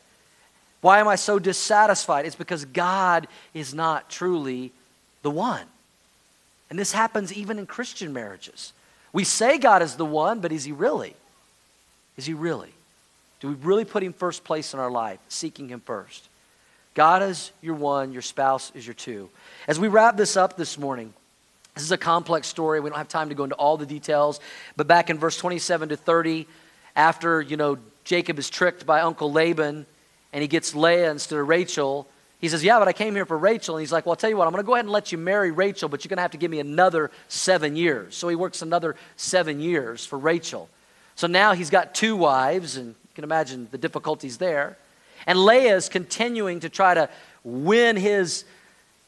[0.80, 2.24] Why am I so dissatisfied?
[2.24, 4.72] It's because God is not truly
[5.22, 5.66] the one.
[6.70, 8.72] And this happens even in Christian marriages.
[9.12, 11.14] We say God is the one, but is He really?
[12.16, 12.72] Is He really?
[13.40, 16.28] Do we really put Him first place in our life, seeking Him first?
[16.94, 19.28] God is your one, your spouse is your two.
[19.68, 21.12] As we wrap this up this morning,
[21.74, 22.80] this is a complex story.
[22.80, 24.40] We don't have time to go into all the details.
[24.76, 26.46] But back in verse 27 to 30,
[26.96, 29.86] after, you know, Jacob is tricked by Uncle Laban
[30.32, 32.08] and he gets Leah instead of Rachel,
[32.40, 33.76] he says, Yeah, but I came here for Rachel.
[33.76, 35.12] And he's like, Well, I'll tell you what, I'm going to go ahead and let
[35.12, 38.16] you marry Rachel, but you're going to have to give me another seven years.
[38.16, 40.68] So he works another seven years for Rachel.
[41.14, 44.78] So now he's got two wives, and you can imagine the difficulties there.
[45.26, 47.10] And Leah is continuing to try to
[47.44, 48.44] win his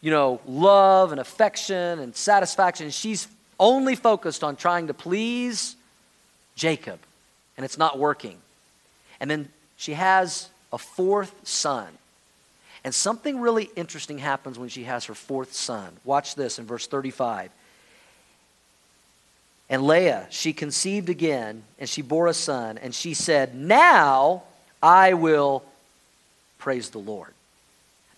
[0.03, 2.91] you know, love and affection and satisfaction.
[2.91, 5.77] She's only focused on trying to please
[6.57, 6.99] Jacob,
[7.57, 8.37] and it's not working.
[9.21, 11.87] And then she has a fourth son.
[12.85, 15.97] And something really interesting happens when she has her fourth son.
[16.05, 17.51] Watch this in verse 35.
[19.71, 24.43] And Leah, she conceived again, and she bore a son, and she said, Now
[24.83, 25.63] I will
[26.59, 27.33] praise the Lord.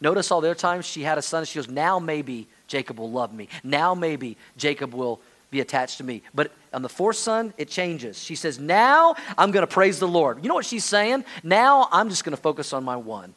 [0.05, 1.47] Notice all their times she had a son.
[1.47, 3.49] She goes, Now maybe Jacob will love me.
[3.64, 5.19] Now maybe Jacob will
[5.51, 6.21] be attached to me.
[6.35, 8.23] But on the fourth son, it changes.
[8.23, 10.43] She says, Now I'm going to praise the Lord.
[10.43, 11.25] You know what she's saying?
[11.43, 13.35] Now I'm just going to focus on my one.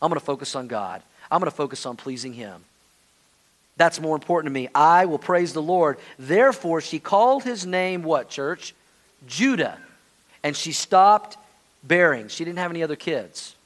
[0.00, 1.02] I'm going to focus on God.
[1.32, 2.62] I'm going to focus on pleasing Him.
[3.76, 4.68] That's more important to me.
[4.72, 5.98] I will praise the Lord.
[6.16, 8.72] Therefore, she called his name what, church?
[9.26, 9.78] Judah.
[10.44, 11.38] And she stopped
[11.82, 12.28] bearing.
[12.28, 13.56] She didn't have any other kids.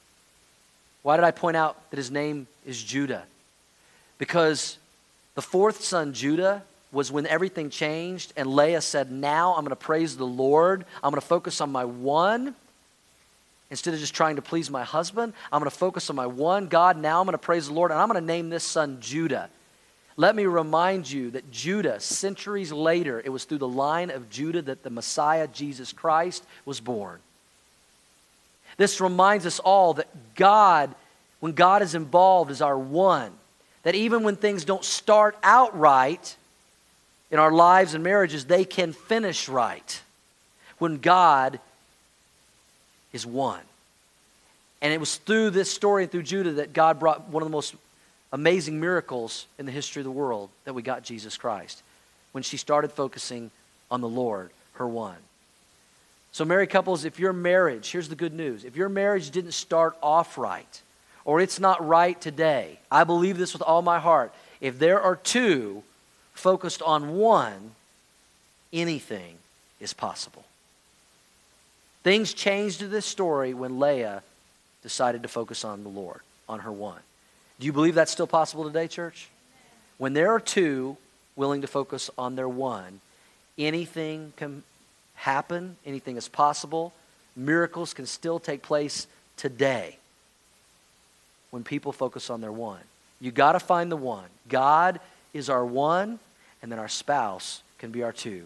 [1.01, 3.23] Why did I point out that his name is Judah?
[4.17, 4.77] Because
[5.35, 9.75] the fourth son, Judah, was when everything changed, and Leah said, Now I'm going to
[9.75, 10.85] praise the Lord.
[11.03, 12.55] I'm going to focus on my one.
[13.71, 16.67] Instead of just trying to please my husband, I'm going to focus on my one
[16.67, 16.97] God.
[16.97, 19.49] Now I'm going to praise the Lord, and I'm going to name this son Judah.
[20.17, 24.61] Let me remind you that Judah, centuries later, it was through the line of Judah
[24.63, 27.19] that the Messiah, Jesus Christ, was born.
[28.79, 30.95] This reminds us all that God,
[31.41, 33.33] when God is involved, is our one.
[33.83, 36.35] That even when things don't start out right,
[37.29, 40.01] in our lives and marriages, they can finish right
[40.77, 41.59] when God
[43.11, 43.59] is one.
[44.81, 47.51] And it was through this story and through Judah that God brought one of the
[47.51, 47.75] most
[48.31, 51.83] amazing miracles in the history of the world that we got Jesus Christ
[52.31, 53.51] when she started focusing
[53.91, 55.17] on the Lord, her one.
[56.31, 59.97] So, married couples, if your marriage, here's the good news if your marriage didn't start
[60.01, 60.81] off right,
[61.25, 64.33] or it's not right today, I believe this with all my heart.
[64.61, 65.83] If there are two
[66.33, 67.71] focused on one,
[68.71, 69.35] anything
[69.79, 70.45] is possible.
[72.03, 74.23] Things changed in this story when Leah
[74.83, 77.01] decided to focus on the Lord, on her one.
[77.59, 79.29] Do you believe that's still possible today, church?
[79.97, 80.95] When there are two
[81.35, 83.01] willing to focus on their one,
[83.57, 84.63] anything can
[85.19, 86.93] happen, anything is possible.
[87.35, 89.05] Miracles can still take place
[89.35, 89.97] today
[91.51, 92.79] when people focus on their one.
[93.19, 94.27] You got to find the one.
[94.47, 94.99] God
[95.33, 96.19] is our one,
[96.61, 98.45] and then our spouse can be our two.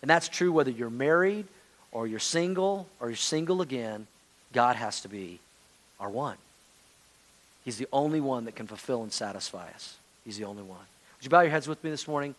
[0.00, 1.46] And that's true whether you're married
[1.92, 4.06] or you're single or you're single again.
[4.54, 5.38] God has to be
[5.98, 6.36] our one.
[7.62, 9.96] He's the only one that can fulfill and satisfy us.
[10.24, 10.78] He's the only one.
[10.78, 12.34] Would you bow your heads with me this morning?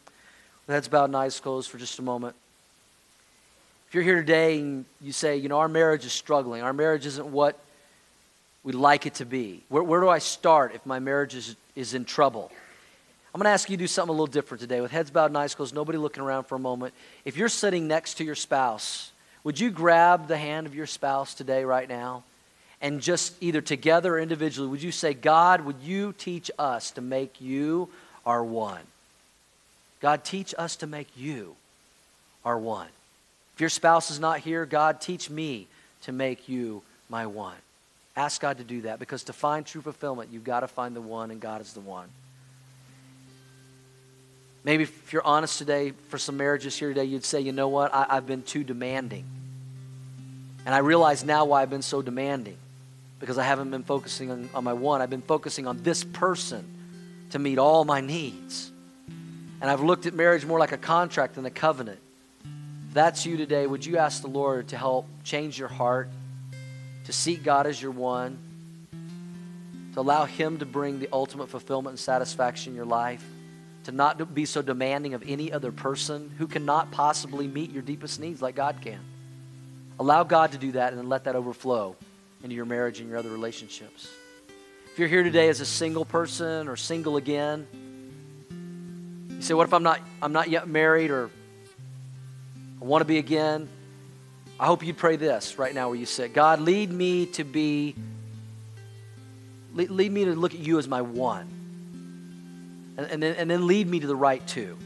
[0.65, 2.35] With heads bowed and eyes closed for just a moment.
[3.91, 7.05] If you're here today and you say, you know, our marriage is struggling, our marriage
[7.05, 7.59] isn't what
[8.63, 11.93] we'd like it to be, where, where do I start if my marriage is, is
[11.93, 12.49] in trouble?
[13.35, 15.25] I'm going to ask you to do something a little different today with heads bowed
[15.25, 16.93] and eyes closed, nobody looking around for a moment.
[17.25, 19.11] If you're sitting next to your spouse,
[19.43, 22.23] would you grab the hand of your spouse today, right now?
[22.81, 27.01] and just either together or individually, would you say, God, would you teach us to
[27.01, 27.89] make you
[28.25, 28.81] our one?
[29.99, 31.57] God, teach us to make you
[32.45, 32.87] our one.
[33.61, 35.67] Your spouse is not here, God, teach me
[36.01, 37.55] to make you my one.
[38.15, 41.01] Ask God to do that because to find true fulfillment, you've got to find the
[41.01, 42.07] one, and God is the one.
[44.63, 47.93] Maybe if you're honest today, for some marriages here today, you'd say, you know what,
[47.93, 49.25] I, have been too demanding.
[50.65, 52.57] And I realize now why I've been so demanding
[53.19, 55.03] because I haven't been focusing on, on my one.
[55.03, 56.65] I've been focusing on this person
[57.29, 58.71] to meet all my needs.
[59.61, 61.99] And I've looked at marriage more like a contract than a covenant.
[62.93, 66.09] That's you today, would you ask the Lord to help change your heart,
[67.05, 68.37] to seek God as your one,
[69.93, 73.25] to allow Him to bring the ultimate fulfillment and satisfaction in your life,
[73.85, 78.19] to not be so demanding of any other person who cannot possibly meet your deepest
[78.19, 78.99] needs like God can?
[79.97, 81.95] Allow God to do that and then let that overflow
[82.43, 84.09] into your marriage and your other relationships.
[84.91, 87.67] If you're here today as a single person or single again,
[89.29, 91.29] you say, What if I'm not, I'm not yet married or
[92.81, 93.69] I want to be again?
[94.59, 97.95] I hope you'd pray this right now where you sit God, lead me to be,
[99.73, 101.47] lead me to look at you as my one.
[102.97, 104.77] And, and, then, and then lead me to the right two.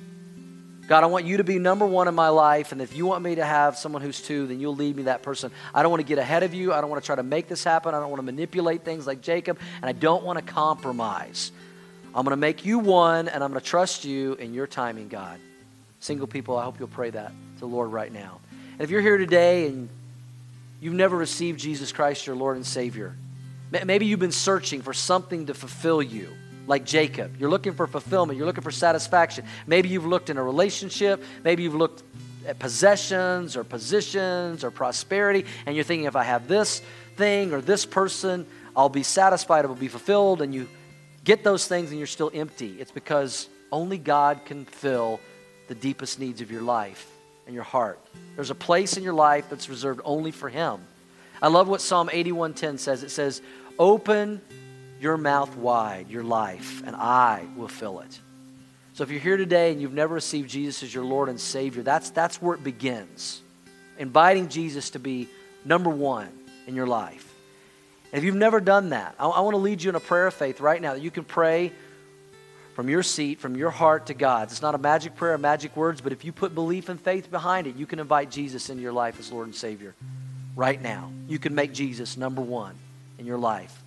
[0.88, 2.72] God, I want you to be number one in my life.
[2.72, 5.24] And if you want me to have someone who's two, then you'll lead me that
[5.24, 5.52] person.
[5.74, 6.74] I don't want to get ahead of you.
[6.74, 7.96] I don't want to try to make this happen.
[7.96, 9.58] I don't want to manipulate things like Jacob.
[9.82, 11.52] And I don't want to compromise.
[12.14, 15.08] I'm going to make you one, and I'm going to trust you in your timing,
[15.08, 15.40] God.
[16.06, 18.40] Single people, I hope you'll pray that to the Lord right now.
[18.74, 19.90] And if you're here today and
[20.80, 23.16] you've never received Jesus Christ, your Lord and Savior,
[23.72, 26.30] maybe you've been searching for something to fulfill you
[26.68, 27.38] like Jacob.
[27.40, 29.46] You're looking for fulfillment, you're looking for satisfaction.
[29.66, 32.04] Maybe you've looked in a relationship, maybe you've looked
[32.46, 36.84] at possessions or positions or prosperity, and you're thinking, if I have this
[37.16, 38.46] thing or this person,
[38.78, 40.70] I'll be satisfied, I will be fulfilled, and you
[41.24, 42.80] get those things and you're still empty.
[42.80, 45.20] It's because only God can fill
[45.68, 47.08] the deepest needs of your life
[47.46, 48.00] and your heart.
[48.36, 50.80] There's a place in your life that's reserved only for Him.
[51.42, 53.04] I love what Psalm 81:10 says.
[53.04, 53.42] It says,
[53.78, 54.42] "Open
[55.00, 58.20] your mouth wide, your life, and I will fill it.
[58.94, 61.84] So if you're here today and you've never received Jesus as your Lord and Savior,
[61.84, 63.42] that's, that's where it begins.
[63.98, 65.28] Inviting Jesus to be
[65.66, 66.30] number one
[66.66, 67.34] in your life.
[68.12, 70.28] And if you've never done that, I, I want to lead you in a prayer
[70.28, 71.74] of faith right now that you can pray
[72.76, 74.52] from your seat, from your heart to God's.
[74.52, 77.68] It's not a magic prayer, magic words, but if you put belief and faith behind
[77.68, 79.96] it, you can invite Jesus into your life as Lord and Savior
[80.58, 81.10] right now.
[81.30, 82.76] You can make Jesus number one
[83.18, 83.82] in your life.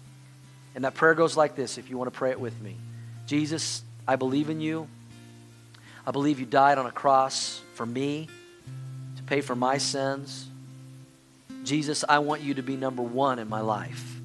[0.74, 2.76] And that prayer goes like this if you want to pray it with me
[3.26, 4.88] Jesus, I believe in you.
[6.06, 8.26] I believe you died on a cross for me
[9.16, 10.48] to pay for my sins.
[11.62, 14.18] Jesus, I want you to be number one in my life.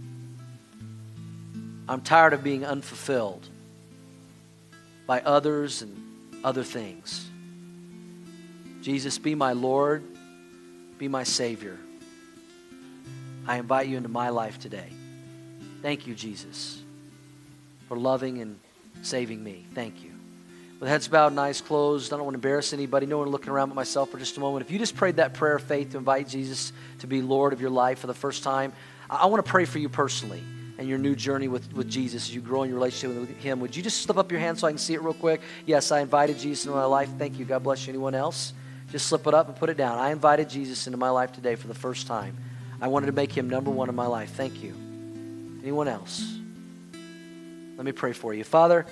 [1.90, 3.50] I'm tired of being unfulfilled
[5.06, 5.96] by others and
[6.44, 7.30] other things.
[8.82, 10.04] Jesus, be my Lord,
[10.98, 11.78] be my Savior.
[13.48, 14.90] I invite you into my life today.
[15.82, 16.82] Thank you, Jesus,
[17.88, 18.60] for loving and
[19.02, 19.66] saving me.
[19.74, 20.12] Thank you.
[20.80, 22.12] with heads bowed and eyes closed.
[22.12, 23.06] I don't want to embarrass anybody.
[23.06, 24.66] No one looking around but myself for just a moment.
[24.66, 27.62] If you just prayed that prayer of faith to invite Jesus to be Lord of
[27.62, 28.74] your life for the first time,
[29.10, 30.44] I, I want to pray for you personally
[30.78, 33.60] and your new journey with, with Jesus as you grow in your relationship with Him.
[33.60, 35.42] Would you just slip up your hand so I can see it real quick?
[35.66, 37.10] Yes, I invited Jesus into my life.
[37.18, 37.46] Thank you.
[37.46, 37.92] God bless you.
[37.92, 38.54] Anyone else?
[38.92, 40.00] Just slip it up and put it down.
[40.00, 42.38] I invited Jesus into my life today for the first time.
[42.82, 44.32] I wanted to make Him number one in my life.
[44.32, 44.74] Thank you.
[45.62, 46.38] Anyone else?
[47.78, 48.44] Let me pray for you.
[48.44, 48.86] Father,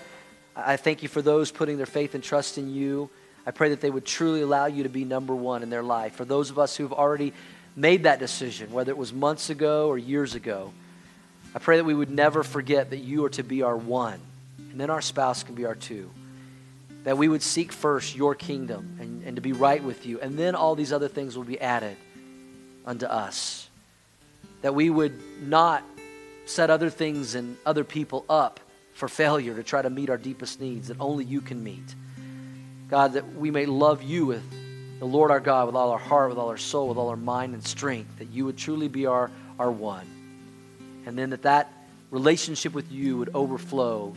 [0.55, 3.09] I thank you for those putting their faith and trust in you.
[3.45, 6.15] I pray that they would truly allow you to be number one in their life.
[6.15, 7.33] For those of us who've already
[7.75, 10.73] made that decision, whether it was months ago or years ago,
[11.53, 14.19] I pray that we would never forget that you are to be our one,
[14.57, 16.09] and then our spouse can be our two.
[17.03, 20.37] That we would seek first your kingdom and, and to be right with you, and
[20.37, 21.97] then all these other things will be added
[22.85, 23.69] unto us.
[24.61, 25.83] That we would not
[26.45, 28.59] set other things and other people up
[28.93, 31.95] for failure to try to meet our deepest needs that only you can meet.
[32.89, 34.43] God, that we may love you with
[34.99, 37.15] the Lord our God with all our heart, with all our soul, with all our
[37.15, 40.05] mind and strength, that you would truly be our, our one.
[41.05, 41.71] And then that that
[42.11, 44.15] relationship with you would overflow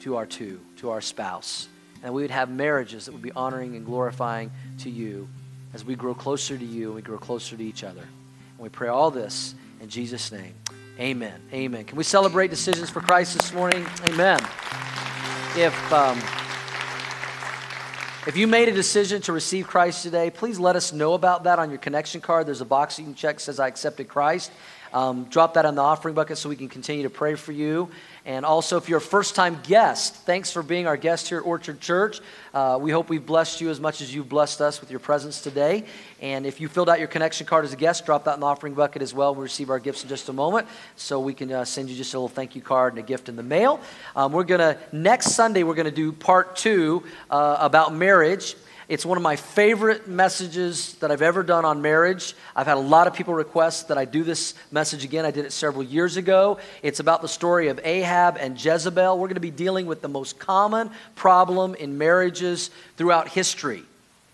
[0.00, 1.68] to our two, to our spouse.
[2.02, 5.28] And we would have marriages that would be honoring and glorifying to you
[5.74, 8.02] as we grow closer to you and we grow closer to each other.
[8.02, 10.54] And we pray all this in Jesus' name.
[10.98, 11.40] Amen.
[11.52, 11.84] Amen.
[11.84, 13.86] Can we celebrate decisions for Christ this morning?
[14.08, 14.40] Amen.
[15.56, 16.18] If um,
[18.26, 21.58] if you made a decision to receive Christ today, please let us know about that
[21.58, 22.46] on your connection card.
[22.46, 24.50] There's a box you can check says I accepted Christ.
[24.92, 27.88] Um, drop that on the offering bucket so we can continue to pray for you.
[28.24, 31.46] And also, if you're a first time guest, thanks for being our guest here at
[31.46, 32.20] Orchard Church.
[32.52, 35.40] Uh, we hope we've blessed you as much as you've blessed us with your presence
[35.40, 35.84] today.
[36.20, 38.46] And if you filled out your connection card as a guest, drop that in the
[38.46, 39.34] offering bucket as well.
[39.34, 40.68] We'll receive our gifts in just a moment.
[40.96, 43.28] So we can uh, send you just a little thank you card and a gift
[43.28, 43.80] in the mail.
[44.14, 48.56] Um, we're going to, next Sunday, we're going to do part two uh, about marriage.
[48.88, 52.34] It's one of my favorite messages that I've ever done on marriage.
[52.56, 55.26] I've had a lot of people request that I do this message again.
[55.26, 56.58] I did it several years ago.
[56.82, 59.18] It's about the story of Ahab and Jezebel.
[59.18, 63.82] We're going to be dealing with the most common problem in marriages throughout history.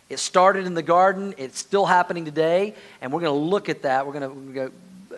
[0.09, 3.83] It started in the garden, it's still happening today, and we're going to look at
[3.83, 4.07] that.
[4.07, 4.73] We're going to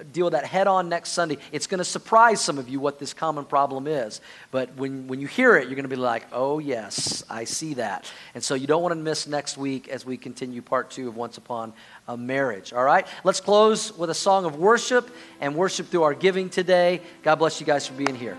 [0.05, 1.39] deal with that head on next Sunday.
[1.53, 4.21] It's going to surprise some of you what this common problem is.
[4.51, 7.75] But when, when you hear it, you're going to be like, oh, yes, I see
[7.75, 8.11] that.
[8.35, 11.17] And so you don't want to miss next week as we continue part two of
[11.17, 11.73] Once Upon
[12.09, 12.73] a Marriage.
[12.73, 13.07] All right?
[13.25, 17.01] Let's close with a song of worship and worship through our giving today.
[17.23, 18.37] God bless you guys for being here.